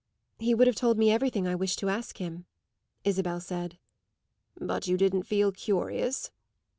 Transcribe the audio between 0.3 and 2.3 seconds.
"He would have told me everything I wished to ask